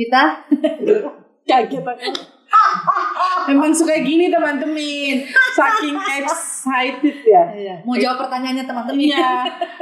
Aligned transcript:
Kita 0.00 0.22
Kaget 1.48 1.82
aku. 1.82 2.10
Emang 3.48 3.70
suka 3.70 3.98
gini 3.98 4.26
teman-teman. 4.28 5.16
Saking 5.52 5.96
excited 5.98 7.16
ya. 7.22 7.42
Iya, 7.50 7.74
mau 7.82 7.94
jawab 7.94 8.26
pertanyaannya 8.26 8.64
teman-teman. 8.64 9.00
Iya. 9.00 9.30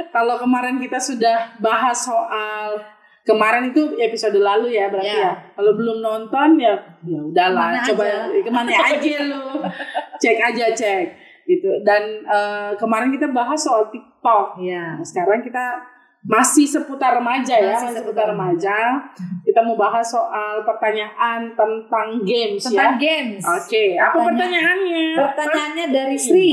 Kalau 0.09 0.35
kemarin 0.37 0.75
kita 0.77 0.97
sudah 0.97 1.53
bahas 1.57 1.97
soal 1.99 2.81
kemarin 3.21 3.69
itu 3.69 3.93
episode 3.95 4.33
lalu 4.35 4.73
ya 4.73 4.89
berarti 4.89 5.13
Iya. 5.13 5.21
ya. 5.23 5.33
Kalau 5.53 5.71
belum 5.73 5.97
nonton 5.99 6.57
ya 6.57 6.73
ya 7.05 7.19
udahlah 7.21 7.69
Ke 7.69 7.71
mana 7.71 7.85
coba 7.85 8.03
aja. 8.03 8.19
ke 8.41 8.49
mana 8.49 8.69
aja 8.89 9.15
lu. 9.23 9.43
cek 10.17 10.37
aja 10.41 10.65
cek 10.73 11.05
gitu. 11.45 11.69
Dan 11.81 12.01
eh, 12.23 12.71
kemarin 12.75 13.09
kita 13.09 13.29
bahas 13.29 13.61
soal 13.61 13.87
TikTok. 13.87 14.57
Iya. 14.57 14.97
Nah, 14.97 15.05
sekarang 15.05 15.41
kita 15.41 15.65
masih 16.19 16.67
seputar 16.67 17.15
remaja 17.15 17.55
ya, 17.55 17.79
Masih 17.79 18.03
seputar 18.03 18.31
remaja. 18.31 18.99
Kita 19.41 19.63
mau 19.63 19.79
bahas 19.79 20.03
soal 20.03 20.61
pertanyaan 20.67 21.55
tentang 21.55 22.19
games 22.21 22.61
Tentang 22.67 22.99
ya. 22.99 23.01
games. 23.01 23.43
Oke, 23.43 23.95
apa 23.95 24.13
Pertanya- 24.13 24.35
pertanyaannya? 24.35 25.05
Pertanyaannya 25.15 25.85
dari 25.89 26.17
Sri. 26.19 26.51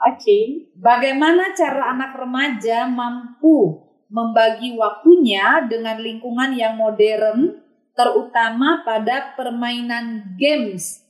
Oke. 0.00 0.38
Bagaimana 0.74 1.54
cara 1.54 1.94
anak 1.94 2.16
remaja 2.16 2.88
mampu 2.88 3.78
membagi 4.08 4.74
waktunya 4.74 5.62
dengan 5.70 5.96
lingkungan 5.96 6.52
yang 6.52 6.74
modern, 6.74 7.62
terutama 7.92 8.82
pada 8.82 9.36
permainan 9.36 10.34
games 10.34 11.01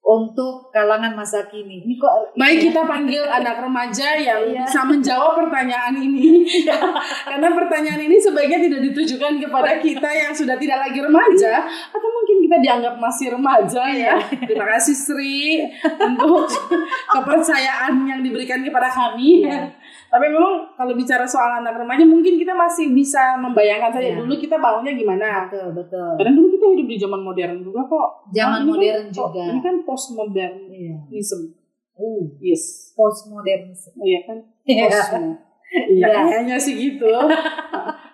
untuk 0.00 0.72
kalangan 0.72 1.12
masa 1.12 1.44
kini? 1.46 1.84
Ini 1.84 1.94
kok 1.94 2.32
Baik 2.34 2.66
kita 2.66 2.82
panggil 2.82 3.20
anak 3.22 3.60
remaja 3.60 4.16
yang 4.16 4.40
Iya. 4.42 4.64
bisa 4.64 4.80
menjawab 4.82 5.38
pertanyaan 5.38 5.94
ini. 5.94 6.42
Karena 7.28 7.48
pertanyaan 7.52 8.00
ini 8.00 8.16
sebaiknya 8.16 8.58
tidak 8.58 8.80
ditujukan 8.90 9.38
kepada 9.38 9.76
kita 9.78 10.08
yang 10.08 10.32
sudah 10.32 10.56
tidak 10.56 10.80
lagi 10.80 10.98
remaja 10.98 11.62
atau 11.92 12.08
mungkin 12.10 12.36
kita 12.42 12.56
dianggap 12.58 12.94
masih 12.96 13.36
remaja 13.36 13.84
ya. 13.86 14.16
Terima 14.40 14.66
kasih 14.68 14.96
Sri 14.96 15.62
untuk 15.84 16.48
kepercayaan 17.14 17.94
yang 18.02 18.20
diberikan 18.20 18.60
kepada 18.60 18.88
kami. 18.88 19.44
Iya. 19.46 19.68
Tapi 20.10 20.26
memang 20.26 20.74
kalau 20.74 20.92
bicara 20.92 21.22
soal 21.22 21.62
anak 21.62 21.78
remaja 21.78 22.02
mungkin 22.02 22.34
kita 22.34 22.50
masih 22.50 22.90
bisa 22.90 23.38
membayangkan 23.38 23.94
saja 23.94 24.10
Iya. 24.10 24.18
dulu 24.18 24.34
kita 24.34 24.58
bangunnya 24.58 24.92
gimana. 24.92 25.46
betul 25.46 25.70
betul. 25.72 26.10
Karena 26.18 26.32
dulu 26.34 26.46
kita 26.50 26.64
hidup 26.68 26.86
di 26.86 26.96
zaman 26.98 27.20
modern 27.20 27.54
juga 27.62 27.80
kok. 27.86 28.08
Zaman 28.28 28.50
Nah, 28.50 28.60
ini 28.60 28.68
modern 28.68 28.98
kan- 29.00 29.14
juga. 29.14 29.42
Ini 29.46 29.60
kan 29.60 29.76
postmodernism. 29.80 31.40
Iya. 31.46 31.46
Uh, 31.94 32.22
Yes. 32.38 32.90
postmodernisme. 32.92 33.94
Iya 33.98 34.20
kan? 34.24 34.38
Iya. 34.64 34.86
Iya, 34.90 36.02
Iya. 36.02 36.08
kayaknya 36.26 36.56
sih 36.58 36.74
gitu. 36.74 37.06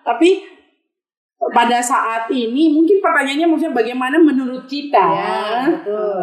Tapi 0.03 0.29
pada 1.47 1.77
saat 1.79 2.29
ini 2.29 2.69
mungkin 2.71 2.97
pertanyaannya 2.97 3.47
maksudnya 3.47 3.73
bagaimana 3.73 4.17
menurut 4.17 4.65
kita 4.65 5.01
Ya, 5.01 5.65
betul. 5.65 6.21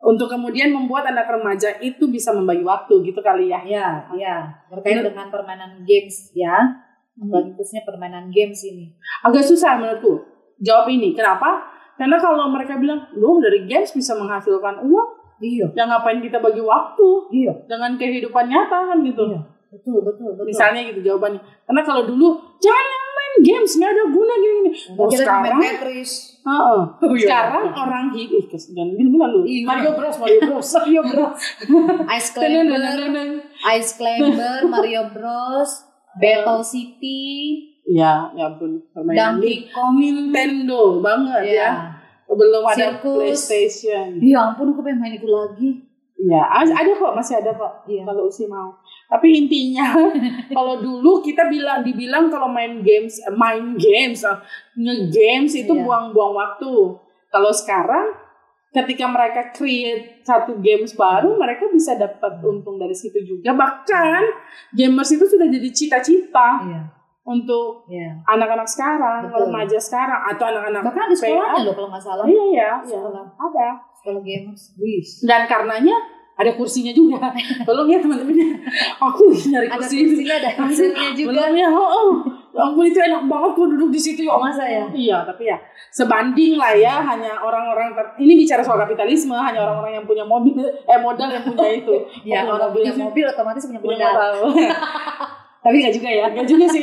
Untuk 0.00 0.32
kemudian 0.32 0.72
membuat 0.72 1.04
anak 1.12 1.28
remaja 1.28 1.76
itu 1.84 2.08
bisa 2.08 2.32
membagi 2.32 2.64
waktu 2.64 3.04
gitu 3.04 3.20
kali 3.20 3.52
ya. 3.52 3.60
Ya, 3.68 3.88
ya. 4.16 4.36
Terkait 4.72 5.04
dengan 5.04 5.28
permainan 5.28 5.84
games 5.84 6.32
ya. 6.32 6.56
Bagi 7.20 7.52
khususnya 7.52 7.84
permainan 7.84 8.32
games 8.32 8.64
ini. 8.64 8.96
Agak 9.20 9.44
susah 9.44 9.76
menurutku 9.76 10.24
jawab 10.56 10.88
ini. 10.88 11.12
Kenapa? 11.12 11.68
Karena 12.00 12.16
kalau 12.16 12.48
mereka 12.48 12.80
bilang, 12.80 13.12
loh 13.12 13.36
dari 13.44 13.68
games 13.68 13.92
bisa 13.92 14.16
menghasilkan 14.16 14.88
uang, 14.88 15.10
Iya. 15.40 15.68
ya 15.72 15.84
ngapain 15.88 16.20
kita 16.20 16.40
bagi 16.40 16.60
waktu 16.64 17.08
Iya. 17.32 17.52
dengan 17.68 17.96
kehidupan 18.00 18.48
nyata 18.48 18.92
kan 18.92 18.98
gitu. 19.04 19.24
Iya. 19.28 19.40
Betul, 19.70 20.00
betul, 20.02 20.32
betul. 20.34 20.48
Misalnya 20.48 20.80
gitu 20.88 21.00
jawabannya. 21.04 21.40
Karena 21.68 21.82
kalau 21.84 22.02
dulu 22.08 22.40
jangan 22.58 22.86
yang 22.88 22.99
games 23.40 23.70
nggak 23.74 23.90
ada 23.90 24.04
guna 24.08 24.32
gini-gini. 24.34 24.70
Oh, 24.92 25.06
kita 25.06 25.22
main 25.38 25.54
sekarang 25.54 25.60
Tetris. 25.62 26.12
Heeh. 26.40 26.80
Oh, 27.04 27.12
iya. 27.12 27.26
Sekarang 27.26 27.64
orang 27.70 28.06
hidup 28.10 28.44
kes- 28.46 28.70
jangan 28.70 28.92
bilang 28.92 29.30
lu. 29.30 29.40
Iya. 29.44 29.64
Mario 29.64 29.90
Bros, 29.94 30.16
Mario 30.16 30.40
Bros. 30.48 30.68
Mario 30.74 31.02
Bros. 31.04 31.36
Ice 32.16 32.28
Climber. 32.32 32.80
Ice 33.76 33.92
Climber, 33.94 34.58
Mario 34.66 35.02
Bros, 35.12 35.70
Battle 36.16 36.62
City, 36.62 37.20
Ya, 37.82 38.30
ya 38.32 38.46
ampun. 38.46 38.78
Permainan 38.94 39.42
Donkey 39.42 39.66
Kong. 39.68 39.98
Nintendo 39.98 41.02
banget 41.02 41.42
ya. 41.42 41.54
Ya. 41.58 41.70
Belum 42.30 42.62
ada 42.62 42.76
Sirkus. 42.94 43.18
PlayStation. 43.18 44.22
Ya 44.22 44.46
ampun, 44.46 44.70
aku 44.70 44.80
pengen 44.80 45.02
main 45.02 45.18
itu 45.18 45.26
lagi. 45.26 45.82
Ya, 46.20 46.44
ada 46.46 46.92
kok, 46.92 47.16
masih 47.16 47.40
ada 47.40 47.50
kok. 47.50 47.82
Iya. 47.88 48.06
Kalau 48.06 48.28
Usi 48.28 48.46
mau. 48.46 48.76
Tapi 49.10 49.26
intinya, 49.36 49.90
kalau 50.56 50.78
dulu 50.78 51.18
kita 51.18 51.50
bilang 51.50 51.82
dibilang 51.82 52.30
kalau 52.30 52.46
main 52.46 52.78
games, 52.78 53.18
eh, 53.18 53.34
main 53.34 53.74
games, 53.74 54.22
eh, 54.22 54.38
nge-games 54.78 55.52
itu 55.56 55.72
Iya. 55.74 55.82
buang-buang 55.82 56.32
waktu. 56.32 56.74
Kalau 57.26 57.50
sekarang, 57.50 58.14
ketika 58.70 59.10
mereka 59.10 59.50
create 59.50 60.22
satu 60.22 60.62
games 60.62 60.94
baru, 60.94 61.34
mereka 61.34 61.66
bisa 61.68 61.98
dapat 61.98 62.38
untung 62.40 62.78
dari 62.78 62.94
situ 62.94 63.18
juga. 63.20 63.50
Bahkan 63.50 64.22
gamers 64.72 65.10
itu 65.10 65.26
sudah 65.26 65.46
jadi 65.46 65.68
cita-cita 65.68 66.62
Iya. 66.62 66.80
untuk 67.20 67.90
Iya. 67.90 68.22
anak-anak 68.24 68.66
sekarang, 68.66 69.26
Betul. 69.26 69.50
remaja 69.50 69.78
sekarang, 69.78 70.22
atau 70.24 70.44
anak-anak 70.46 70.82
Bahkan 70.86 71.02
ada 71.02 71.16
sekolahnya 71.18 71.60
loh 71.66 71.74
kalau 71.74 71.88
nggak 71.90 72.02
salah. 72.02 72.24
Iya, 72.26 72.44
iya, 72.46 72.70
iya. 72.78 72.94
Sekolah. 72.94 73.24
ada. 73.26 73.68
Sekolah 73.98 74.22
gamers. 74.22 74.62
Dan 75.20 75.40
karenanya 75.44 75.96
ada 76.40 76.50
kursinya 76.52 76.88
juga. 76.90 77.20
Tolong 77.66 77.86
ya 77.86 77.98
teman-teman. 77.98 78.56
Aku 78.96 79.28
nyari 79.30 79.66
Ada 79.66 79.76
kursi. 79.76 79.96
kursinya, 80.02 80.34
ada 80.36 80.50
headsetnya 80.50 81.08
juga. 81.18 81.28
Belum 81.30 81.52
ya. 81.54 81.68
Oh, 81.68 81.90
oh. 81.92 82.10
Ya 82.50 82.66
ampun 82.66 82.82
itu 82.82 82.98
enak 82.98 83.22
banget 83.24 83.50
kok 83.52 83.68
duduk 83.68 83.88
di 83.88 84.00
situ 84.00 84.20
ya. 84.24 84.32
Oh, 84.32 84.42
masa 84.42 84.64
ya? 84.64 84.82
Iya, 84.90 85.22
tapi 85.22 85.46
ya 85.46 85.54
sebanding 85.90 86.54
lah 86.54 86.72
ya 86.72 86.98
hanya 87.00 87.38
orang-orang 87.38 87.90
ini 88.16 88.34
bicara 88.36 88.58
soal 88.58 88.74
kapitalisme 88.76 89.30
hanya 89.32 89.62
orang-orang 89.62 89.92
yang 89.92 90.04
punya 90.04 90.24
mobil 90.24 90.58
eh 90.64 90.98
modal 90.98 91.28
yang 91.28 91.44
punya 91.44 91.68
itu. 91.72 91.94
Ya, 92.26 92.42
Oh, 92.42 92.56
orang 92.56 92.70
punya 92.70 92.90
sih. 92.90 92.98
mobil 92.98 93.22
otomatis 93.24 93.62
punya 93.64 93.78
Punya 93.78 94.08
modal. 94.08 94.50
modal. 94.50 94.70
tapi 95.60 95.76
nggak 95.78 95.92
juga 95.92 96.08
ya, 96.08 96.24
nggak 96.26 96.46
juga 96.48 96.66
sih. 96.66 96.82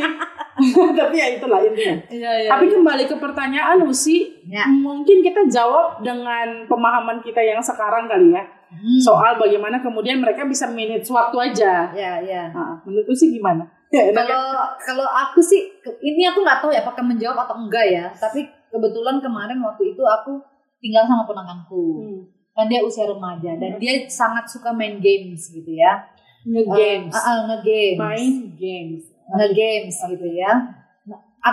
tapi 0.94 1.16
ya 1.16 1.28
itulah 1.34 1.60
intinya. 1.60 1.96
Iya, 2.08 2.32
iya. 2.38 2.50
Tapi 2.50 2.66
kembali 2.70 3.04
ke 3.06 3.16
pertanyaan 3.18 3.78
Usi, 3.84 4.37
Ya. 4.48 4.64
mungkin 4.72 5.20
kita 5.20 5.44
jawab 5.52 6.00
dengan 6.00 6.64
pemahaman 6.72 7.20
kita 7.20 7.44
yang 7.44 7.60
sekarang 7.60 8.08
kali 8.08 8.32
ya. 8.32 8.44
Hmm. 8.68 9.00
soal 9.00 9.40
bagaimana 9.40 9.80
kemudian 9.80 10.20
mereka 10.20 10.44
bisa 10.44 10.68
manage 10.68 11.08
waktu 11.08 11.38
aja. 11.40 11.88
Ya, 11.96 12.20
ya. 12.20 12.52
Nah, 12.52 12.76
menurut 12.84 13.08
lu 13.08 13.16
sih 13.16 13.32
gimana? 13.32 13.64
Ya? 13.88 14.12
Kalau 14.12 14.68
kalau 14.84 15.08
aku 15.08 15.40
sih 15.40 15.64
ini 16.04 16.28
aku 16.28 16.44
nggak 16.44 16.60
tahu 16.60 16.76
ya 16.76 16.84
apakah 16.84 17.08
menjawab 17.08 17.48
atau 17.48 17.56
enggak 17.56 17.88
ya. 17.88 18.12
Tapi 18.12 18.44
kebetulan 18.68 19.24
kemarin 19.24 19.64
waktu 19.64 19.96
itu 19.96 20.04
aku 20.04 20.44
tinggal 20.84 21.08
sama 21.08 21.24
ponakanku. 21.24 21.84
Hmm. 22.04 22.20
Kan 22.52 22.68
dia 22.68 22.84
usia 22.84 23.08
remaja 23.08 23.56
dan 23.56 23.80
dia 23.80 24.04
sangat 24.12 24.44
suka 24.44 24.76
main 24.76 25.00
games 25.00 25.56
gitu 25.56 25.72
ya. 25.72 26.04
Nge-games. 26.44 27.16
Uh, 27.16 27.20
uh, 27.20 27.32
uh, 27.32 27.40
nge-games. 27.48 28.00
Main 28.00 28.36
games. 28.60 29.04
Nge-games 29.32 29.96
gitu 30.12 30.28
ya. 30.36 30.52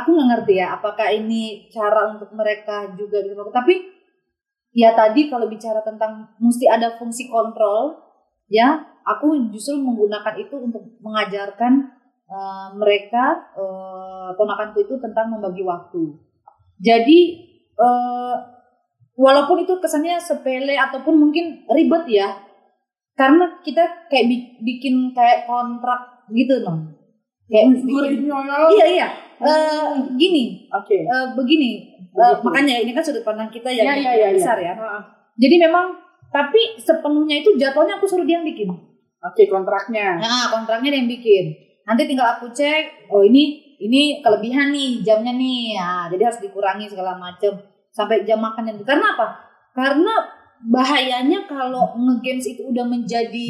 Aku 0.00 0.16
nggak 0.16 0.28
ngerti 0.30 0.54
ya 0.58 0.74
apakah 0.74 1.06
ini 1.12 1.70
cara 1.70 2.10
untuk 2.10 2.34
mereka 2.34 2.90
juga 2.98 3.22
gitu. 3.22 3.38
Tapi 3.54 3.74
ya 4.74 4.90
tadi 4.90 5.30
kalau 5.30 5.46
bicara 5.46 5.78
tentang 5.86 6.34
mesti 6.42 6.66
ada 6.66 6.98
fungsi 6.98 7.30
kontrol 7.30 7.94
ya, 8.50 8.82
aku 9.06 9.38
justru 9.54 9.78
menggunakan 9.78 10.34
itu 10.40 10.56
untuk 10.58 10.82
mengajarkan 10.98 11.72
uh, 12.26 12.68
mereka 12.74 13.54
uh, 13.54 14.34
ponakanku 14.34 14.82
itu 14.82 14.98
tentang 14.98 15.30
membagi 15.30 15.62
waktu. 15.62 16.18
Jadi 16.82 17.18
uh, 17.78 18.34
walaupun 19.14 19.62
itu 19.62 19.78
kesannya 19.78 20.18
sepele 20.18 20.74
ataupun 20.74 21.14
mungkin 21.22 21.62
ribet 21.70 22.10
ya, 22.10 22.34
karena 23.14 23.62
kita 23.62 24.10
kayak 24.10 24.26
bi- 24.26 24.58
bikin 24.58 25.14
kayak 25.14 25.46
kontrak 25.46 26.26
gitu 26.34 26.66
loh. 26.66 26.82
Kayak 27.46 27.78
bikin- 27.78 28.26
ya. 28.26 28.58
iya 28.74 28.86
iya. 28.90 29.08
Eh, 29.40 29.88
gini, 30.14 30.70
Oke. 30.70 31.02
eh, 31.02 31.26
begini. 31.34 31.70
Eh, 31.98 32.10
Begitu. 32.14 32.42
makanya 32.46 32.74
ini 32.78 32.90
kan 32.94 33.02
sudut 33.02 33.26
pandang 33.26 33.50
kita 33.50 33.66
yang, 33.68 33.86
Ya, 33.90 33.94
ya, 33.94 33.98
yang 33.98 34.14
ya, 34.14 34.26
ya. 34.30 34.36
besar 34.38 34.56
ya. 34.58 34.74
Ah, 34.78 35.02
Jadi 35.34 35.58
memang 35.58 35.90
tapi 36.30 36.78
sepenuhnya 36.78 37.42
itu 37.42 37.54
jatuhnya 37.54 37.98
aku 37.98 38.06
suruh 38.06 38.22
dia 38.22 38.38
yang 38.38 38.46
bikin. 38.46 38.70
Oke, 39.18 39.46
kontraknya. 39.46 40.18
Nah, 40.18 40.50
kontraknya 40.50 40.94
dia 40.94 41.00
yang 41.02 41.10
bikin. 41.10 41.44
Nanti 41.82 42.06
tinggal 42.06 42.38
aku 42.38 42.50
cek, 42.50 43.10
oh 43.10 43.22
ini 43.22 43.58
ini 43.78 44.22
kelebihan 44.22 44.70
nih 44.70 45.02
jamnya 45.02 45.34
nih. 45.34 45.74
Nah, 45.78 46.06
jadi 46.10 46.30
harus 46.30 46.40
dikurangi 46.40 46.86
segala 46.86 47.18
macam 47.18 47.54
sampai 47.90 48.22
jam 48.22 48.38
makan 48.38 48.70
itu. 48.70 48.86
Karena 48.86 49.14
apa? 49.14 49.26
Karena 49.74 50.14
bahayanya 50.64 51.44
kalau 51.44 51.92
nge-games 51.98 52.56
itu 52.56 52.62
udah 52.70 52.86
menjadi 52.86 53.48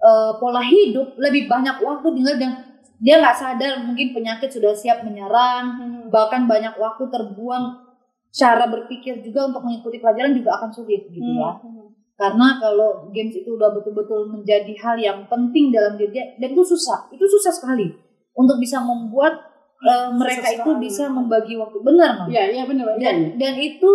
eh, 0.00 0.32
pola 0.40 0.60
hidup, 0.64 1.14
lebih 1.20 1.44
banyak 1.46 1.76
waktu 1.78 2.08
tinggal 2.16 2.36
dan 2.40 2.52
dia 3.00 3.16
nggak 3.16 3.36
sadar 3.36 3.80
mungkin 3.80 4.12
penyakit 4.12 4.52
sudah 4.52 4.76
siap 4.76 5.00
menyerang, 5.08 6.04
bahkan 6.12 6.44
banyak 6.44 6.76
waktu 6.76 7.08
terbuang 7.08 7.88
cara 8.30 8.68
berpikir 8.68 9.24
juga 9.24 9.48
untuk 9.50 9.64
mengikuti 9.64 9.98
pelajaran 9.98 10.36
juga 10.36 10.60
akan 10.60 10.70
sulit 10.70 11.08
gitu 11.08 11.30
ya. 11.40 11.56
Hmm. 11.58 11.90
Karena 12.20 12.60
kalau 12.60 13.08
games 13.08 13.32
itu 13.32 13.56
udah 13.56 13.72
betul-betul 13.72 14.28
menjadi 14.28 14.72
hal 14.84 14.96
yang 15.00 15.18
penting 15.32 15.72
dalam 15.72 15.96
diri 15.96 16.12
dia 16.12 16.24
dan 16.36 16.52
itu 16.52 16.60
susah, 16.60 17.08
itu 17.08 17.24
susah 17.24 17.48
sekali 17.48 17.88
untuk 18.36 18.60
bisa 18.60 18.84
membuat 18.84 19.48
eh, 19.80 20.12
mereka 20.12 20.52
itu 20.52 20.70
bisa 20.76 21.08
membagi 21.08 21.56
waktu 21.56 21.80
benar 21.80 22.20
nggak? 22.20 22.28
Iya, 22.28 22.44
iya 22.52 22.62
benar. 22.68 22.84
Dan 23.00 23.16
iya. 23.16 23.28
dan 23.40 23.54
itu 23.56 23.92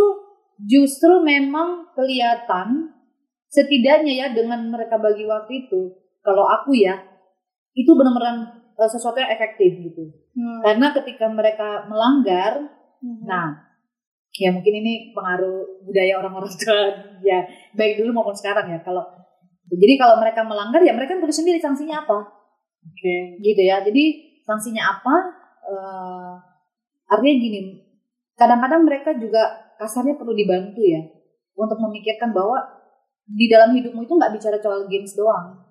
justru 0.65 1.21
memang 1.21 1.93
kelihatan 1.93 2.89
setidaknya 3.53 4.13
ya 4.25 4.27
dengan 4.33 4.73
mereka 4.73 4.97
bagi 4.97 5.29
waktu 5.29 5.69
itu 5.69 5.93
kalau 6.25 6.49
aku 6.49 6.73
ya 6.73 6.97
itu 7.77 7.91
benar-benar 7.93 8.64
eh, 8.75 8.89
sesuatu 8.89 9.17
yang 9.19 9.31
efektif 9.31 9.71
gitu 9.79 10.03
Hmm. 10.35 10.59
karena 10.59 10.91
ketika 10.91 11.25
mereka 11.31 11.87
melanggar 11.87 12.59
Hmm. 12.99 13.23
nah 13.23 13.47
ya 14.35 14.51
mungkin 14.51 14.83
ini 14.83 15.15
pengaruh 15.15 15.83
budaya 15.87 16.19
orang-orang 16.19 16.51
tua 16.59 16.91
ya 17.23 17.39
baik 17.71 18.03
dulu 18.03 18.11
maupun 18.11 18.35
sekarang 18.35 18.67
ya 18.67 18.79
kalau 18.83 19.03
jadi 19.65 19.95
kalau 19.97 20.19
mereka 20.21 20.43
melanggar 20.45 20.83
ya 20.83 20.91
mereka 20.93 21.17
tulis 21.17 21.33
sendiri 21.35 21.57
sanksinya 21.57 22.05
apa 22.05 22.35
Oke. 22.85 23.41
gitu 23.41 23.61
ya. 23.65 23.81
Jadi 23.81 24.37
sanksinya 24.45 24.85
apa? 24.85 25.15
Eh, 25.65 26.33
artinya 27.09 27.33
gini, 27.33 27.81
kadang-kadang 28.37 28.85
mereka 28.85 29.17
juga 29.17 29.73
kasarnya 29.81 30.15
perlu 30.21 30.37
dibantu 30.37 30.85
ya 30.85 31.01
untuk 31.57 31.81
memikirkan 31.81 32.29
bahwa 32.29 32.61
di 33.25 33.49
dalam 33.49 33.73
hidupmu 33.73 34.05
itu 34.05 34.13
nggak 34.13 34.33
bicara 34.37 34.57
soal 34.61 34.85
games 34.85 35.17
doang. 35.17 35.64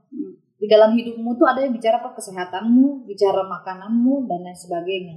Di 0.64 0.70
dalam 0.70 0.96
hidupmu 0.96 1.36
tuh 1.36 1.44
ada 1.44 1.60
yang 1.60 1.70
bicara 1.70 2.00
apa 2.00 2.16
kesehatanmu, 2.16 3.04
bicara 3.04 3.44
makananmu 3.44 4.24
dan 4.24 4.40
lain 4.40 4.56
sebagainya. 4.56 5.16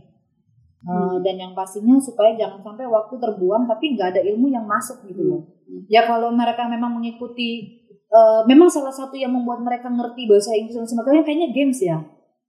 Eh, 0.77 0.91
Hmm. 0.93 1.19
dan 1.19 1.35
yang 1.35 1.53
pastinya 1.53 1.95
supaya 1.97 2.35
jangan 2.35 2.59
sampai 2.61 2.85
waktu 2.85 3.15
terbuang 3.15 3.65
tapi 3.65 3.95
nggak 3.95 4.13
ada 4.13 4.21
ilmu 4.23 4.47
yang 4.47 4.63
masuk 4.63 5.01
gitu 5.03 5.23
loh. 5.23 5.41
Hmm. 5.63 5.87
Ya 5.87 6.03
kalau 6.03 6.29
mereka 6.29 6.67
memang 6.67 6.93
mengikuti 6.93 7.79
eh, 8.07 8.41
memang 8.43 8.67
salah 8.67 8.91
satu 8.91 9.15
yang 9.15 9.31
membuat 9.31 9.59
mereka 9.59 9.87
ngerti 9.87 10.27
bahasa 10.27 10.51
Inggris 10.51 10.75
dan 10.75 10.85
sebagainya 10.85 11.23
kayaknya 11.23 11.49
games 11.51 11.79
ya. 11.81 11.97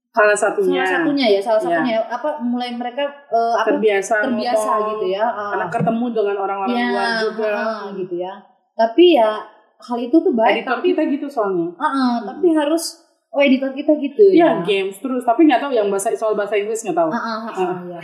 Salah 0.08 0.34
satunya. 0.34 0.82
Salah 0.82 0.92
satunya 1.02 1.26
ya, 1.28 1.40
salah 1.40 1.58
Iya. 1.58 1.66
satunya 1.68 1.96
apa 2.04 2.28
mulai 2.40 2.70
mereka 2.72 3.02
eh, 3.26 3.54
apa 3.54 3.66
terbiasa, 3.68 4.14
terbiasa 4.22 4.70
ngomong, 4.72 4.88
gitu 4.92 5.06
ya. 5.10 5.24
ah. 5.24 5.50
Karena 5.54 5.66
ketemu 5.68 6.06
dengan 6.12 6.36
orang-orang 6.38 6.74
Ya, 6.74 6.86
luar 6.88 7.10
juga. 7.22 7.50
ah, 7.54 7.82
gitu 7.92 8.14
ya. 8.16 8.34
Tapi 8.74 9.04
ya 9.14 9.30
hal 9.78 9.98
itu 9.98 10.16
tuh 10.18 10.34
baik 10.34 10.62
Editor 10.62 10.74
tapi 10.74 10.86
kita 10.90 11.02
gitu 11.06 11.26
soalnya. 11.30 11.70
ah, 11.78 11.86
ah, 11.86 12.14
tapi 12.26 12.50
harus 12.50 12.98
oh 13.28 13.44
editor 13.44 13.70
kita 13.76 13.92
gitu 14.00 14.24
Iya, 14.34 14.58
ya. 14.58 14.64
games 14.64 14.96
terus. 14.98 15.22
Tapi 15.22 15.44
nggak 15.46 15.60
tahu 15.60 15.72
yang 15.76 15.86
bahasa 15.92 16.10
soal 16.16 16.34
bahasa 16.34 16.56
Inggris 16.56 16.80
nggak 16.82 16.96
tahu. 16.96 17.10
Ah, 17.12 17.20
ah, 17.20 17.38
ah, 17.46 17.54
ah, 17.54 17.78
ya. 17.86 18.00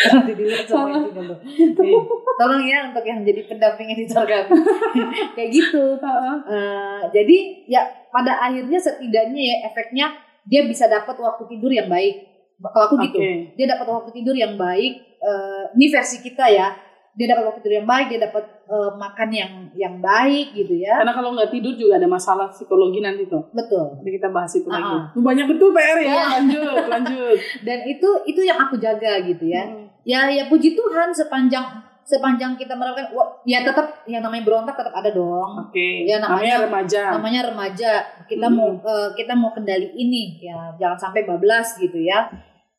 Dulu. 0.00 1.34
Nih, 1.76 1.92
Tolong 2.40 2.62
ya 2.64 2.88
untuk 2.88 3.04
yang 3.04 3.20
jadi 3.20 3.40
pendamping 3.44 3.88
editor 3.92 4.24
kami. 4.24 4.48
Kayak 5.36 5.48
gitu. 5.52 5.84
Eh, 6.00 7.00
jadi 7.12 7.36
ya 7.68 7.84
pada 8.08 8.40
akhirnya 8.40 8.80
setidaknya 8.80 9.42
ya 9.44 9.56
efeknya 9.68 10.06
dia 10.48 10.64
bisa 10.64 10.88
dapat 10.88 11.20
waktu 11.20 11.44
tidur 11.52 11.68
yang 11.68 11.92
baik. 11.92 12.24
Kalau 12.60 12.84
aku 12.92 12.96
gitu, 13.08 13.16
Oke. 13.20 13.56
dia 13.56 13.66
dapat 13.68 13.86
waktu 13.88 14.10
tidur 14.16 14.32
yang 14.32 14.56
baik. 14.56 15.20
Eh, 15.20 15.62
ini 15.76 15.86
versi 15.92 16.24
kita 16.24 16.48
ya. 16.48 16.72
Dia 17.10 17.26
dapat 17.26 17.42
waktu 17.44 17.60
tidur 17.60 17.76
yang 17.76 17.88
baik, 17.88 18.06
dia 18.08 18.20
dapat 18.22 18.44
eh, 18.64 18.90
makan 18.94 19.28
yang 19.30 19.52
yang 19.74 19.94
baik 19.98 20.54
gitu 20.54 20.78
ya. 20.78 20.98
Karena 20.98 21.10
kalau 21.10 21.34
nggak 21.34 21.50
tidur 21.50 21.74
juga 21.74 21.98
ada 21.98 22.06
masalah 22.06 22.46
psikologi 22.48 22.98
nanti 22.98 23.26
tuh. 23.26 23.42
Betul. 23.50 23.98
Nanti 23.98 24.10
kita 24.12 24.30
bahas 24.30 24.52
itu 24.52 24.66
Ah, 24.66 24.78
lagi. 24.78 24.94
ah. 24.94 25.02
Banyak 25.12 25.46
betul 25.48 25.68
PR 25.70 25.98
ya. 25.98 26.06
Iya. 26.06 26.24
Lanjut, 26.38 26.84
lanjut. 26.86 27.38
Dan 27.66 27.78
itu 27.84 28.08
itu 28.24 28.40
yang 28.40 28.58
aku 28.58 28.76
jaga 28.76 29.20
gitu 29.22 29.44
ya. 29.44 29.62
Hmm. 29.64 29.90
Ya 30.02 30.26
ya 30.26 30.46
puji 30.46 30.72
Tuhan 30.72 31.10
sepanjang 31.10 31.66
sepanjang 32.00 32.56
kita 32.56 32.74
melakukan 32.74 33.12
wah, 33.12 33.38
ya 33.44 33.62
tetap 33.62 34.02
yang 34.04 34.18
namanya 34.18 34.42
berontak 34.42 34.74
tetap 34.74 34.90
ada 34.90 35.10
dong. 35.10 35.50
Oke. 35.62 36.02
Ya, 36.04 36.18
namanya- 36.18 36.62
remaja. 36.62 37.02
namanya 37.14 37.40
remaja 37.44 37.90
kita 38.24 38.46
Hmm. 38.46 38.56
mau 38.56 38.70
eh, 38.80 39.08
kita 39.14 39.30
mau 39.32 39.50
kendali 39.50 39.90
ini 39.92 40.38
ya 40.40 40.74
jangan 40.74 40.98
sampai 41.00 41.22
bablas 41.22 41.74
gitu 41.76 42.00
ya 42.00 42.26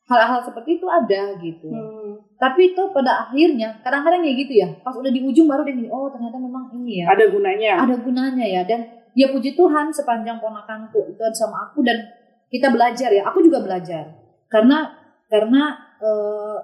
hal-hal 0.04 0.40
seperti 0.40 0.76
itu 0.76 0.86
ada 0.86 1.22
gitu 1.38 1.68
Hmm. 1.68 2.18
tapi 2.36 2.70
itu 2.70 2.82
pada 2.90 3.22
akhirnya 3.22 3.78
kadang-kadang 3.80 4.20
ya 4.20 4.32
gitu 4.34 4.52
ya 4.54 4.68
pas 4.80 4.92
udah 4.92 5.08
di 5.08 5.20
ujung 5.20 5.46
baru 5.46 5.62
dia 5.62 5.74
gini 5.74 5.88
oh 5.88 6.08
ternyata 6.08 6.36
memang 6.36 6.68
ini 6.74 7.00
ya 7.00 7.06
Ada 7.08 7.24
gunanya. 7.28 7.72
ada 7.80 7.94
gunanya 7.96 8.44
ya 8.44 8.62
dan 8.62 8.82
ya 9.12 9.28
puji 9.28 9.52
Tuhan 9.52 9.88
sepanjang 9.88 10.36
ponakanku 10.36 11.06
itu 11.06 11.22
sama 11.32 11.66
aku 11.66 11.80
dan 11.80 11.96
kita 12.48 12.68
belajar 12.68 13.08
ya 13.08 13.22
aku 13.24 13.40
juga 13.40 13.60
belajar 13.60 14.10
karena 14.46 14.90
karena 15.26 15.62
eh, 15.98 16.56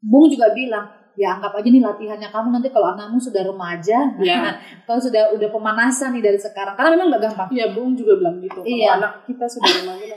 Bung 0.00 0.26
juga 0.26 0.50
bilang 0.50 0.86
ya 1.14 1.34
anggap 1.34 1.50
aja 1.52 1.66
nih 1.66 1.82
latihannya 1.82 2.28
kamu 2.28 2.48
nanti 2.52 2.70
kalau 2.70 2.88
anakmu 2.88 3.18
sudah 3.18 3.42
remaja 3.42 3.98
Ya. 4.16 4.54
kalau 4.86 4.98
sudah 4.98 5.30
udah 5.30 5.48
pemanasan 5.48 6.14
nih 6.14 6.22
dari 6.24 6.38
sekarang 6.38 6.72
karena 6.72 6.94
memang 6.94 7.06
nggak 7.10 7.22
gampang 7.26 7.48
Iya, 7.50 7.66
Bung 7.70 7.92
juga 7.92 8.14
bilang 8.16 8.38
gitu. 8.38 8.54
Kalau 8.56 8.70
Iya. 8.70 8.96
anak 8.96 9.12
kita 9.24 9.44
sudah 9.44 9.70
remaja. 9.76 10.14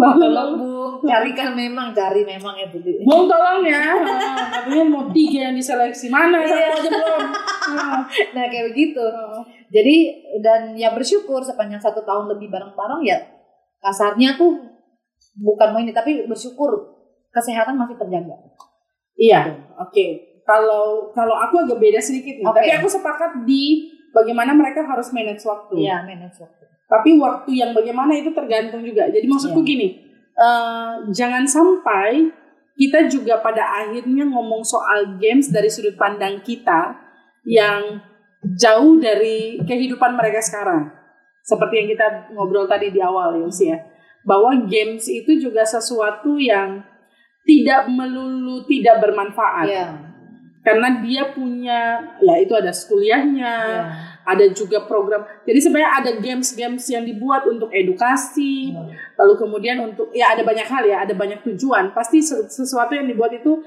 Tolong 0.00 0.50
Bung, 0.56 0.94
carikan 1.04 1.52
memang, 1.52 1.92
cari 1.92 2.24
memang 2.24 2.56
ya 2.56 2.66
Bu. 2.72 2.80
Bung 3.04 3.28
tolong 3.28 3.60
ya. 3.64 4.00
Katanya 4.00 4.84
mau 4.88 5.04
tiga 5.12 5.48
yang 5.48 5.56
diseleksi. 5.56 6.08
Mana 6.08 6.40
satu 6.40 6.56
Iya. 6.56 6.68
aja 6.72 6.88
belum. 6.90 7.20
Ah. 7.70 8.02
Nah 8.34 8.44
kayak 8.48 8.74
begitu. 8.74 9.04
Jadi 9.70 9.96
dan 10.42 10.74
ya 10.74 10.90
bersyukur 10.90 11.44
sepanjang 11.44 11.78
satu 11.78 12.02
tahun 12.02 12.32
lebih 12.34 12.50
bareng-bareng 12.50 13.06
ya 13.06 13.18
kasarnya 13.80 14.36
tuh 14.36 14.60
bukan 15.38 15.68
mau 15.72 15.80
ini 15.80 15.94
tapi 15.94 16.26
bersyukur 16.26 16.98
kesehatan 17.30 17.78
masih 17.78 17.94
terjaga. 17.96 18.34
Iya, 19.14 19.40
oke. 19.78 20.06
Kalau 20.42 21.14
kalau 21.14 21.36
aku 21.36 21.62
agak 21.62 21.78
beda 21.78 22.00
sedikit 22.02 22.40
nih. 22.40 22.44
Tapi 22.44 22.68
aku 22.74 22.88
sepakat 22.90 23.46
di 23.46 23.86
bagaimana 24.10 24.50
mereka 24.50 24.82
harus 24.82 25.14
manage 25.14 25.44
waktu. 25.46 25.78
Iya 25.78 26.02
manage 26.02 26.42
waktu. 26.42 26.64
Tapi 26.90 27.14
waktu 27.22 27.50
yang 27.62 27.70
bagaimana 27.70 28.18
itu 28.18 28.34
tergantung 28.34 28.82
juga. 28.82 29.06
Jadi 29.06 29.30
maksudku 29.30 29.62
Iya. 29.62 29.68
gini, 29.70 29.88
eh, 30.34 30.92
jangan 31.14 31.46
sampai 31.46 32.34
kita 32.74 33.06
juga 33.06 33.38
pada 33.38 33.62
akhirnya 33.86 34.26
ngomong 34.26 34.66
soal 34.66 35.14
games 35.22 35.54
dari 35.54 35.70
sudut 35.70 35.94
pandang 35.94 36.42
kita 36.42 36.98
yang 37.46 38.02
jauh 38.58 38.98
dari 38.98 39.60
kehidupan 39.62 40.18
mereka 40.18 40.42
sekarang. 40.42 40.90
Seperti 41.46 41.74
yang 41.78 41.88
kita 41.94 42.06
ngobrol 42.34 42.66
tadi 42.66 42.90
di 42.90 42.98
awal 42.98 43.38
ya, 43.38 43.44
Usia. 43.46 43.76
Bahwa 44.26 44.52
games 44.66 45.06
itu 45.06 45.38
juga 45.38 45.62
sesuatu 45.64 46.36
yang 46.36 46.82
tidak 47.46 47.88
melulu 47.88 48.66
tidak 48.66 49.00
bermanfaat. 49.00 49.66
Iya. 49.68 49.88
Karena 50.60 51.00
dia 51.00 51.32
punya, 51.32 51.80
ya 52.20 52.34
itu 52.36 52.52
ada 52.52 52.68
kuliahnya, 52.68 53.54
Iya. 53.56 53.84
Ada 54.24 54.44
juga 54.52 54.84
program. 54.84 55.24
Jadi 55.44 55.58
sebenarnya 55.58 55.92
ada 56.00 56.10
games-games 56.20 56.84
yang 56.88 57.02
dibuat 57.02 57.48
untuk 57.48 57.72
edukasi, 57.72 58.70
Iya. 58.72 58.82
lalu 59.16 59.34
kemudian 59.36 59.76
untuk 59.80 60.12
ya 60.12 60.32
ada 60.32 60.44
banyak 60.44 60.66
hal 60.66 60.84
ya, 60.84 61.02
ada 61.02 61.14
banyak 61.16 61.40
tujuan. 61.44 61.90
Pasti 61.92 62.20
se- 62.20 62.46
sesuatu 62.46 62.92
yang 62.94 63.08
dibuat 63.08 63.32
itu 63.32 63.60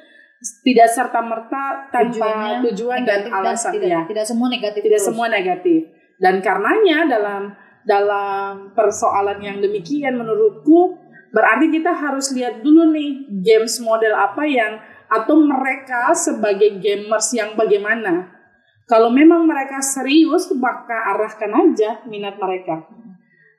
tidak 0.64 0.92
serta 0.92 1.24
merta 1.24 1.88
tanpa 1.88 2.12
Tujuannya 2.12 2.68
tujuan 2.68 3.00
dan 3.08 3.22
alasan 3.32 3.80
tidak, 3.80 3.90
ya. 3.90 4.00
tidak 4.04 4.26
semua 4.28 4.48
negatif. 4.52 4.82
Tidak 4.84 5.00
terus. 5.00 5.08
semua 5.08 5.28
negatif. 5.32 5.80
Dan 6.20 6.36
karenanya 6.44 6.98
dalam 7.08 7.44
dalam 7.84 8.72
persoalan 8.72 9.40
yang 9.44 9.60
demikian 9.60 10.16
menurutku 10.16 10.96
berarti 11.36 11.68
kita 11.68 11.92
harus 11.92 12.32
lihat 12.32 12.64
dulu 12.64 12.92
nih 12.92 13.28
games 13.44 13.80
model 13.84 14.16
apa 14.16 14.44
yang 14.48 14.80
atau 15.10 15.36
mereka 15.36 16.12
sebagai 16.14 16.80
gamers 16.80 17.32
yang 17.34 17.54
bagaimana. 17.54 18.43
Kalau 18.84 19.08
memang 19.08 19.48
mereka 19.48 19.80
serius 19.80 20.52
maka 20.56 21.16
arahkan 21.16 21.52
aja 21.52 22.04
minat 22.04 22.36
mereka. 22.36 22.84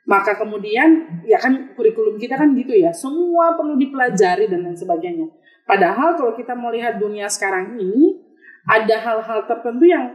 Maka 0.05 0.37
kemudian 0.37 1.25
ya 1.25 1.41
kan 1.41 1.73
kurikulum 1.73 2.21
kita 2.21 2.37
kan 2.37 2.53
gitu 2.53 2.77
ya, 2.77 2.93
semua 2.93 3.57
perlu 3.57 3.81
dipelajari 3.81 4.53
dan 4.53 4.69
lain 4.69 4.77
sebagainya. 4.77 5.33
Padahal 5.65 6.13
kalau 6.21 6.37
kita 6.37 6.53
melihat 6.53 7.01
dunia 7.01 7.25
sekarang 7.33 7.81
ini 7.81 8.21
ada 8.69 9.01
hal-hal 9.01 9.49
tertentu 9.49 9.89
yang 9.89 10.13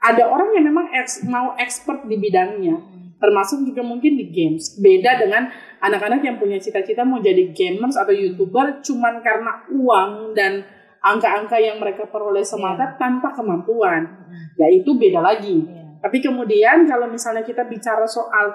ada 0.00 0.28
orang 0.28 0.52
yang 0.56 0.68
memang 0.68 0.92
eks- 0.92 1.24
mau 1.24 1.56
expert 1.56 2.04
di 2.04 2.20
bidangnya, 2.20 2.80
termasuk 3.16 3.64
juga 3.64 3.80
mungkin 3.80 4.16
di 4.16 4.28
games. 4.28 4.76
Beda 4.76 5.16
dengan 5.20 5.48
anak-anak 5.80 6.20
yang 6.20 6.36
punya 6.36 6.60
cita-cita 6.60 7.04
mau 7.04 7.20
jadi 7.20 7.52
gamers 7.52 7.96
atau 7.96 8.12
youtuber 8.12 8.84
cuman 8.84 9.24
karena 9.24 9.64
uang 9.72 10.36
dan 10.36 10.64
angka-angka 11.00 11.56
yang 11.56 11.80
mereka 11.80 12.04
peroleh 12.06 12.44
semata 12.44 12.96
tanpa 12.96 13.32
kemampuan. 13.32 14.28
Ya 14.56 14.68
itu 14.68 14.94
beda 14.94 15.20
lagi. 15.20 15.64
Iya. 15.64 16.00
Tapi 16.00 16.18
kemudian 16.20 16.84
kalau 16.84 17.08
misalnya 17.08 17.44
kita 17.44 17.64
bicara 17.64 18.04
soal 18.04 18.52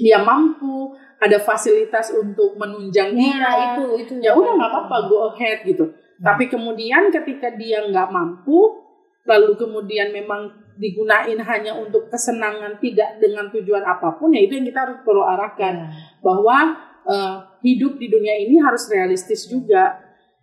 dia 0.00 0.20
mampu, 0.24 0.94
ada 1.20 1.36
fasilitas 1.36 2.12
untuk 2.16 2.56
menunjang 2.56 3.12
dia, 3.12 3.36
Ya, 3.36 3.52
itu 3.76 3.84
itu. 4.00 4.12
ya 4.24 4.32
udah 4.32 4.56
nggak 4.56 4.70
apa-apa 4.72 4.96
go 5.08 5.28
ahead 5.28 5.60
gitu. 5.64 5.84
Tapi 6.22 6.48
kemudian 6.48 7.10
ketika 7.10 7.52
dia 7.52 7.82
nggak 7.84 8.08
mampu, 8.08 8.78
lalu 9.26 9.52
kemudian 9.58 10.08
memang 10.10 10.48
digunain 10.78 11.36
hanya 11.36 11.76
untuk 11.76 12.08
kesenangan 12.08 12.80
tidak 12.80 13.20
dengan 13.20 13.52
tujuan 13.52 13.84
apa 13.84 14.16
pun, 14.16 14.32
ya 14.32 14.40
itu 14.40 14.56
yang 14.56 14.64
kita 14.64 14.80
harus 14.88 14.98
perlu 15.04 15.20
arahkan 15.20 15.74
Iya. 15.76 15.88
bahwa 16.24 16.56
eh, 17.02 17.34
hidup 17.66 17.98
di 17.98 18.06
dunia 18.06 18.38
ini 18.38 18.62
harus 18.62 18.86
realistis 18.88 19.50
juga. 19.50 19.98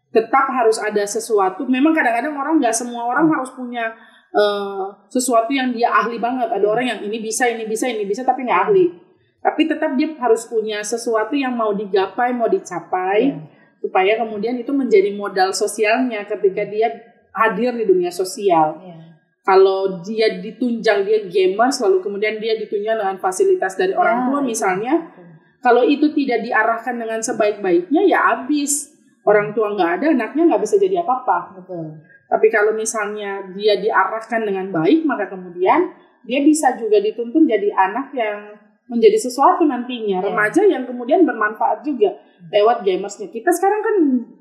Tetap 0.10 0.46
harus 0.50 0.82
ada 0.82 1.06
sesuatu. 1.06 1.70
Memang 1.70 1.94
kadang-kadang 1.94 2.34
orang 2.34 2.58
nggak 2.58 2.74
semua 2.74 3.06
orang 3.06 3.30
harus 3.30 3.54
punya 3.54 3.94
eh, 4.30 4.86
sesuatu 5.08 5.50
yang 5.50 5.70
dia 5.70 5.90
ahli 5.90 6.18
banget. 6.18 6.50
Ada 6.50 6.66
orang 6.66 6.86
yang 6.86 7.00
ini 7.06 7.18
bisa, 7.20 7.46
ini 7.46 7.66
bisa, 7.66 7.86
ini 7.86 8.06
bisa, 8.06 8.22
tapi 8.22 8.46
nggak 8.46 8.62
ahli. 8.70 8.86
tapi 9.40 9.72
tetap 9.72 9.96
dia 9.96 10.12
harus 10.20 10.44
punya 10.52 10.84
sesuatu 10.84 11.32
yang 11.32 11.56
mau 11.56 11.72
digapai, 11.72 12.36
mau 12.36 12.52
dicapai, 12.52 13.32
Iya. 13.32 13.40
supaya 13.80 14.20
kemudian 14.20 14.60
itu 14.60 14.76
menjadi 14.76 15.16
modal 15.16 15.56
sosialnya 15.56 16.28
ketika 16.28 16.68
dia 16.68 16.92
hadir 17.32 17.72
di 17.72 17.88
dunia 17.88 18.12
sosial. 18.12 18.76
Iya. 18.84 19.16
Kalau 19.40 20.04
dia 20.04 20.44
ditunjang 20.44 21.08
dia 21.08 21.24
gamers, 21.24 21.80
lalu 21.80 22.04
kemudian 22.04 22.36
dia 22.36 22.60
ditunjang 22.60 23.00
dengan 23.00 23.16
fasilitas 23.16 23.80
dari 23.80 23.96
orang 23.96 24.18
Ya, 24.18 24.26
tua 24.28 24.40
itu. 24.44 24.48
misalnya, 24.52 24.94
kalau 25.64 25.88
itu 25.88 26.12
tidak 26.12 26.44
diarahkan 26.44 27.00
dengan 27.00 27.24
sebaik-baiknya 27.24 28.12
ya 28.12 28.20
habis. 28.36 28.92
Orang 29.30 29.54
tua 29.54 29.78
nggak 29.78 29.92
ada, 30.02 30.06
anaknya 30.10 30.44
nggak 30.50 30.62
bisa 30.66 30.82
jadi 30.82 31.06
apa-apa. 31.06 31.62
Betul. 31.62 32.02
Tapi 32.26 32.48
kalau 32.50 32.74
misalnya 32.74 33.46
dia 33.54 33.78
diarahkan 33.78 34.42
dengan 34.42 34.74
baik, 34.74 35.06
maka 35.06 35.30
kemudian 35.30 35.94
dia 36.26 36.42
bisa 36.42 36.74
juga 36.74 36.98
dituntun 36.98 37.46
jadi 37.46 37.70
anak 37.70 38.10
yang 38.12 38.58
menjadi 38.90 39.22
sesuatu 39.22 39.70
nantinya, 39.70 40.18
Ya. 40.18 40.26
remaja 40.26 40.62
yang 40.66 40.82
kemudian 40.84 41.22
bermanfaat 41.22 41.86
juga 41.86 42.10
lewat 42.50 42.82
gamersnya. 42.82 43.30
Kita 43.30 43.54
sekarang 43.54 43.82
kan 43.86 43.96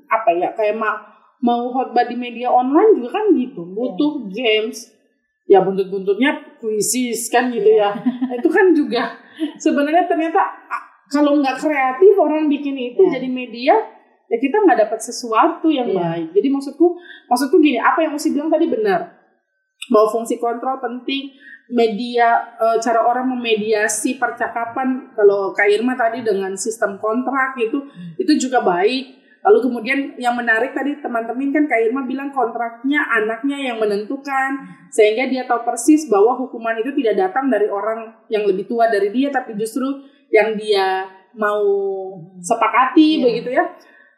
apa 0.09 0.29
ya 0.33 0.49
kayak 0.57 0.73
mau 0.73 0.97
mau 1.39 1.69
khotbah 1.69 2.03
di 2.03 2.17
media 2.17 2.49
online 2.49 2.97
juga 2.97 3.21
kan 3.21 3.29
gitu, 3.37 3.61
butuh 3.61 4.25
games. 4.27 4.89
Ya 5.45 5.61
buntut-buntutnya 5.61 6.57
puisis 6.57 7.29
kan 7.29 7.49
gitu 7.49 7.77
ya. 7.77 7.89
Itu 8.37 8.49
kan 8.49 8.73
juga 8.73 9.17
sebenarnya 9.57 10.05
ternyata 10.05 10.41
kalau 11.09 11.41
nggak 11.41 11.57
kreatif 11.57 12.13
orang 12.17 12.45
bikin 12.45 12.77
itu 12.77 13.01
Ya. 13.01 13.17
jadi 13.17 13.27
media 13.27 13.73
ya 14.29 14.37
kita 14.37 14.61
nggak 14.61 14.79
dapat 14.85 14.99
sesuatu 15.01 15.67
yang 15.67 15.89
Iya. 15.89 15.97
baik. 15.97 16.27
Jadi 16.31 16.47
maksudku 16.47 16.87
maksudku 17.25 17.57
gini, 17.57 17.75
apa 17.75 17.99
yang 17.99 18.13
mesti 18.13 18.29
bilang 18.29 18.47
tadi 18.47 18.65
benar. 18.65 19.17
Bahwa 19.89 20.07
fungsi 20.07 20.37
kontrol 20.37 20.77
penting, 20.77 21.33
media 21.67 22.27
eh, 22.55 22.77
cara 22.77 23.01
orang 23.01 23.25
memediasi 23.27 24.15
percakapan 24.15 25.13
kalau 25.13 25.49
Kak 25.51 25.65
Irma 25.65 25.93
tadi 25.93 26.21
dengan 26.21 26.53
sistem 26.53 26.97
kontrak 26.97 27.57
itu 27.57 27.81
itu 28.15 28.31
juga 28.39 28.61
baik. 28.61 29.17
Lalu 29.39 29.59
kemudian 29.63 29.99
yang 30.19 30.35
menarik 30.35 30.75
tadi 30.75 30.99
teman-teman 30.99 31.49
kan 31.49 31.63
Kak 31.65 31.79
Irma 31.79 32.03
bilang 32.03 32.27
kontraknya 32.29 32.99
anaknya 33.07 33.71
yang 33.71 33.77
menentukan 33.79 34.51
sehingga 34.91 35.25
dia 35.25 35.47
tahu 35.47 35.63
persis 35.63 36.05
bahwa 36.05 36.35
hukuman 36.35 36.75
itu 36.75 36.91
tidak 36.91 37.15
datang 37.29 37.47
dari 37.47 37.65
orang 37.65 38.13
yang 38.27 38.43
lebih 38.43 38.67
tua 38.67 38.91
dari 38.91 39.09
dia 39.09 39.31
tapi 39.31 39.55
justru 39.55 39.87
yang 40.29 40.53
dia 40.53 41.07
mau 41.31 41.63
sepakati 42.37 43.07
Iya. 43.15 43.23
begitu 43.23 43.49
ya. 43.53 43.63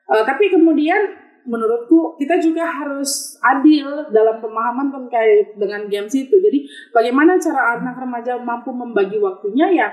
Eh, 0.10 0.24
tapi 0.26 0.50
kemudian 0.50 1.20
menurutku 1.42 2.18
kita 2.22 2.38
juga 2.38 2.66
harus 2.70 3.38
adil 3.42 4.10
dalam 4.14 4.38
pemahaman 4.42 4.94
terkait 4.94 5.58
dengan 5.58 5.86
games 5.90 6.14
itu. 6.14 6.38
Jadi 6.38 6.66
bagaimana 6.94 7.38
cara 7.42 7.78
anak 7.82 7.98
remaja 7.98 8.38
mampu 8.38 8.70
membagi 8.74 9.18
waktunya 9.18 9.68
ya 9.74 9.90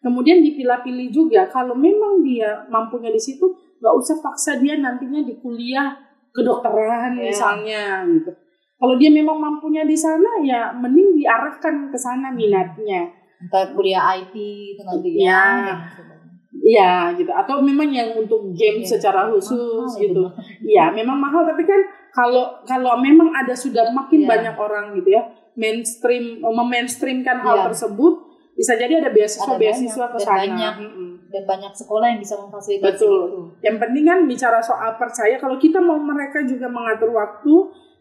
kemudian 0.00 0.40
dipilah-pilih 0.40 1.08
juga. 1.12 1.48
Kalau 1.48 1.76
memang 1.76 2.24
dia 2.24 2.64
mampunya 2.72 3.12
di 3.12 3.20
situ, 3.20 3.44
nggak 3.80 3.94
usah 3.96 4.16
paksa 4.20 4.56
dia 4.60 4.76
nantinya 4.80 5.24
di 5.24 5.36
kuliah 5.40 5.92
kedokteran 6.32 7.16
Ya. 7.16 7.30
misalnya 7.32 7.82
gitu. 8.08 8.32
Kalau 8.80 8.96
dia 8.96 9.12
memang 9.12 9.36
mampunya 9.36 9.84
di 9.84 9.92
sana 9.92 10.40
ya 10.40 10.72
mending 10.72 11.20
diarahkan 11.20 11.92
ke 11.92 11.98
sana 12.00 12.32
minatnya. 12.32 13.12
Entah 13.40 13.72
kuliah 13.76 14.20
IT 14.20 14.32
itu 14.76 14.82
nanti 14.84 15.08
ya. 15.20 15.44
gitu. 15.92 16.12
Iya 16.50 17.14
gitu. 17.14 17.30
Atau 17.30 17.62
memang 17.62 17.86
yang 17.88 18.10
untuk 18.14 18.50
game 18.50 18.82
Iya. 18.82 18.98
secara 18.98 19.30
khusus 19.30 19.54
Mahal 19.86 20.02
gitu. 20.02 20.22
itu. 20.22 20.24
Iya, 20.66 20.90
memang 20.90 21.16
mahal 21.16 21.46
tapi 21.46 21.62
kan 21.62 21.78
kalau 22.10 22.58
kalau 22.66 22.98
memang 22.98 23.30
ada 23.30 23.54
sudah 23.54 23.86
makin 23.90 24.26
Iya. 24.26 24.28
banyak 24.28 24.56
orang 24.58 24.98
gitu 24.98 25.14
ya 25.14 25.22
mainstream 25.54 26.42
memainstreamkan 26.42 27.38
hal 27.38 27.56
Iya. 27.56 27.64
tersebut 27.70 28.14
bisa 28.58 28.74
jadi 28.74 28.98
ada 28.98 29.14
beasiswa 29.14 29.46
Ada 29.46 29.62
beasiswa 29.62 30.04
banyak, 30.04 30.10
ke 30.10 30.18
dan 30.18 30.26
sana. 30.26 30.38
banyak. 30.42 30.74
Mm-mm. 30.84 31.10
Dan 31.30 31.42
banyak 31.46 31.72
sekolah 31.72 32.06
yang 32.10 32.18
bisa 32.18 32.34
memfasilitasi 32.34 32.82
Betul. 32.98 33.14
itu. 33.30 33.40
Yang 33.62 33.76
penting 33.78 34.04
kan 34.04 34.18
bicara 34.26 34.58
soal 34.58 34.90
percaya 34.98 35.38
kalau 35.38 35.54
kita 35.56 35.78
mau 35.78 35.96
mereka 35.96 36.42
juga 36.42 36.66
mengatur 36.66 37.14
waktu, 37.14 37.54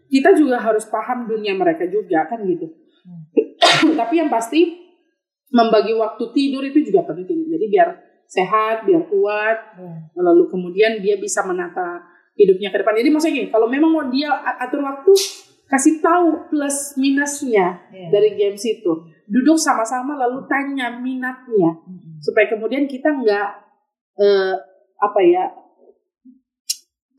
kita 0.10 0.34
juga 0.34 0.58
harus 0.58 0.90
paham 0.90 1.30
dunia 1.30 1.54
mereka 1.54 1.86
juga 1.86 2.26
kan 2.26 2.42
gitu. 2.42 2.66
tapi 4.02 4.18
yang 4.18 4.28
pasti 4.28 4.74
membagi 5.50 5.94
waktu 5.94 6.24
tidur 6.34 6.66
itu 6.66 6.82
juga 6.82 7.06
penting. 7.06 7.46
Jadi 7.48 7.66
biar 7.70 7.90
sehat, 8.30 8.86
biar 8.86 9.10
kuat, 9.10 9.58
Iya. 9.74 10.14
lalu 10.22 10.46
kemudian 10.48 11.02
dia 11.02 11.18
bisa 11.18 11.42
menata 11.42 12.06
hidupnya 12.38 12.70
ke 12.70 12.78
depan. 12.80 12.94
Jadi 12.94 13.10
maksudnya 13.10 13.36
gini, 13.36 13.50
kalau 13.50 13.66
memang 13.66 13.90
mau 13.90 14.06
dia 14.06 14.30
atur 14.62 14.86
waktu, 14.86 15.12
kasih 15.66 15.98
tahu 15.98 16.46
plus 16.48 16.94
minusnya 16.96 17.82
Iya. 17.90 18.08
dari 18.14 18.38
games 18.38 18.62
itu. 18.62 18.92
Duduk 19.26 19.58
sama-sama 19.58 20.14
lalu 20.14 20.46
tanya 20.46 20.94
minatnya 20.98 21.74
Mm-mm. 21.86 22.22
supaya 22.22 22.46
kemudian 22.48 22.86
kita 22.86 23.10
nggak 23.10 23.50
eh, 24.18 24.54
apa 25.00 25.20
ya 25.22 25.46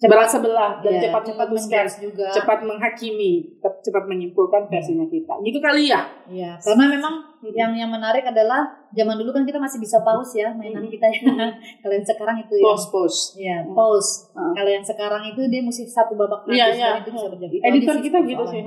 cepat 0.01 0.27
sebelah 0.33 0.81
dan 0.81 0.93
Iya, 0.97 1.01
cepat 1.05 1.23
cepat 1.29 1.47
memutuskan, 1.53 1.85
menjudge 1.85 1.97
juga. 2.01 2.27
cepat 2.33 2.59
menghakimi, 2.65 3.33
cepat, 3.61 4.05
menyimpulkan 4.09 4.63
versinya 4.73 5.05
kita. 5.05 5.35
Gitu 5.45 5.61
kali 5.61 5.93
ya? 5.93 6.01
Iya, 6.25 6.57
karena 6.57 6.85
memang 6.89 7.15
Mm-mm. 7.45 7.53
yang 7.53 7.73
yang 7.77 7.93
menarik 7.93 8.25
adalah 8.25 8.65
zaman 8.97 9.21
dulu 9.21 9.29
kan 9.37 9.45
kita 9.45 9.61
masih 9.61 9.77
bisa 9.77 10.01
pause 10.01 10.41
ya 10.41 10.49
mainan 10.57 10.89
kita 10.89 11.05
ya. 11.05 11.21
Kalau 11.85 11.95
yang 11.95 12.07
sekarang 12.09 12.37
itu 12.41 12.55
ya. 12.57 12.65
Post 12.65 12.87
post. 12.89 13.21
Iya, 13.37 13.57
pause. 13.77 14.33
Heeh. 14.33 14.53
Kalau 14.57 14.71
yang 14.73 14.85
sekarang 14.89 15.23
itu 15.29 15.41
dia 15.53 15.61
mesti 15.61 15.85
satu 15.85 16.17
babak 16.17 16.49
lagi 16.49 16.81
iya. 16.81 16.97
dan 16.97 17.05
itu 17.05 17.13
bisa 17.13 17.29
berjalan. 17.29 17.53
Itu 17.53 17.65
Editor 17.69 17.97
kita 18.01 18.19
gitu 18.25 18.45
sih. 18.49 18.63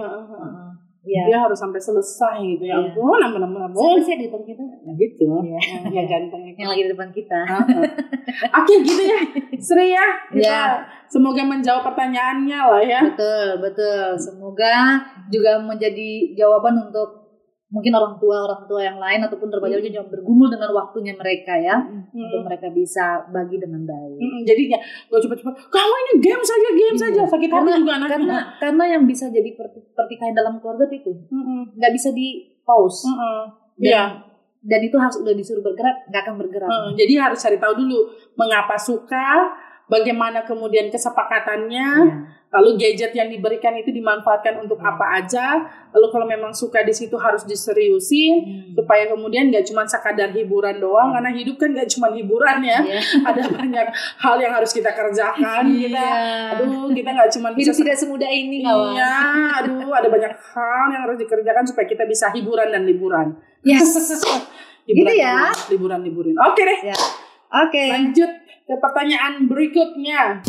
Iya. 1.03 1.23
Dia 1.27 1.37
harus 1.43 1.59
sampai 1.59 1.83
selesai 1.83 2.39
gitu 2.39 2.63
ya. 2.63 2.79
Iya. 2.79 2.95
Ampun, 2.95 3.19
ampun, 3.19 3.43
ampun, 3.43 3.61
ampun. 3.67 3.99
Siapa 3.99 4.07
sih 4.07 4.13
editor 4.15 4.41
kita? 4.47 4.63
Nah, 4.63 4.93
gitu. 4.95 5.27
Iya. 5.43 5.59
Ya 5.91 6.03
ganteng. 6.07 6.41
Yang 6.55 6.69
lagi 6.71 6.81
di 6.87 6.91
depan 6.95 7.09
kita. 7.11 7.39
Oke 8.63 8.73
gitu 8.87 9.03
ya, 9.03 9.19
Sri 9.59 9.91
ya. 9.91 10.07
Kita 10.31 10.39
Iya. 10.39 10.63
Semoga 11.11 11.43
menjawab 11.43 11.83
pertanyaannya 11.91 12.59
lah 12.59 12.81
ya. 12.81 13.01
Betul, 13.03 13.59
betul. 13.59 14.15
Semoga 14.15 15.03
juga 15.27 15.59
menjadi 15.59 16.33
jawaban 16.39 16.89
untuk 16.89 17.22
mungkin 17.73 17.89
orang 17.89 18.15
tua 18.15 18.45
orang 18.45 18.63
tua 18.63 18.79
yang 18.79 18.95
lain 18.95 19.25
ataupun 19.25 19.49
remaja 19.49 19.75
Hmm. 19.75 19.89
yang 19.89 20.05
bergumul 20.05 20.45
dengan 20.45 20.69
waktunya 20.71 21.11
mereka 21.11 21.57
ya 21.57 21.81
untuk 21.81 22.13
Mm-mm. 22.13 22.45
mereka 22.45 22.69
bisa 22.69 23.05
bagi 23.27 23.57
dengan 23.57 23.81
baik. 23.81 24.13
Mm-mm. 24.15 24.41
Jadi 24.45 24.61
ya, 24.69 24.77
gak 25.09 25.19
cepet-cepet. 25.19 25.53
Kamu 25.67 25.93
ini 25.97 26.13
game 26.21 26.43
saja, 26.43 26.69
game 26.71 26.93
saja. 26.95 27.21
Sakit 27.25 27.49
hati 27.49 27.57
Karena- 27.65 27.81
juga 27.81 27.93
anaknya. 27.97 28.13
Karena 28.13 28.37
karena 28.59 28.83
yang 28.87 29.03
bisa 29.03 29.25
jadi 29.27 29.49
per- 29.51 29.73
pertikaian 29.89 30.31
dalam 30.31 30.61
keluarga 30.61 30.85
itu 30.87 31.09
nggak 31.73 31.91
bisa 31.91 32.13
di 32.13 32.27
pause 32.61 33.03
Mm-mm. 33.03 33.41
dan, 33.75 33.89
Iya. 33.89 34.03
dan 34.61 34.79
itu 34.79 34.95
harus 34.95 35.17
udah 35.17 35.33
disuruh 35.33 35.59
bergerak 35.59 36.05
nggak 36.07 36.21
akan 36.23 36.35
bergerak. 36.37 36.69
Mm, 36.69 36.93
Jadi 36.93 37.13
harus 37.17 37.39
cari 37.39 37.57
tahu 37.57 37.73
dulu 37.75 37.99
mengapa 38.35 38.77
suka, 38.77 39.49
bagaimana 39.93 40.41
kemudian 40.41 40.89
kesepakatannya, 40.89 41.89
Iya. 42.01 42.15
lalu 42.49 42.69
gadget 42.75 43.13
yang 43.13 43.29
diberikan 43.29 43.73
itu 43.73 43.89
dimanfaatkan 43.89 44.57
untuk 44.57 44.77
Hmm. 44.77 44.89
apa 44.89 45.05
aja, 45.17 45.61
lalu 45.89 46.07
kalau 46.09 46.25
memang 46.25 46.49
suka 46.49 46.81
di 46.81 46.89
situ 46.89 47.13
harus 47.15 47.45
diseriusin 47.45 48.33
Hmm. 48.39 48.73
supaya 48.73 49.05
kemudian 49.05 49.49
nggak 49.49 49.61
cuma 49.63 49.85
sekadar 49.85 50.29
hiburan 50.29 50.77
doang 50.77 51.09
Hmm. 51.09 51.15
karena 51.17 51.29
hidup 51.31 51.55
kan 51.55 51.69
nggak 51.71 51.85
cuma 51.87 52.09
hiburan 52.09 52.57
ya 52.59 52.81
Iya. 52.81 52.99
ada 53.29 53.41
banyak 53.47 53.87
hal 54.17 54.35
yang 54.37 54.51
harus 54.51 54.71
kita 54.71 54.89
kerjakan 54.89 55.61
kita 55.69 55.93
Iya. 55.93 56.57
aduh 56.57 56.89
kita 56.89 57.09
nggak 57.09 57.29
cuma 57.31 57.49
bisa 57.51 57.69
Hidup 57.69 57.79
tidak 57.79 57.95
semudah 57.95 58.29
ini 58.29 58.57
kawan. 58.61 58.93
iya 58.93 59.13
aduh 59.61 59.91
ada 59.91 60.07
banyak 60.07 60.33
hal 60.33 60.85
yang 60.89 61.01
harus 61.05 61.17
dikerjakan 61.19 61.63
supaya 61.63 61.85
kita 61.85 62.03
bisa 62.03 62.33
hiburan 62.33 62.69
dan 62.69 62.81
liburan 62.83 63.37
Yes. 63.61 63.93
hiburan, 64.83 65.09
Gitu 65.09 65.13
ya. 65.15 65.47
liburan 65.69 65.99
liburan 66.01 66.33
oke 66.35 66.59
deh 66.59 66.79
ya. 66.83 66.97
Oke. 67.53 67.85
lanjut 67.87 68.42
ke 68.63 68.75
pertanyaan 68.79 69.43
berikutnya 69.51 70.39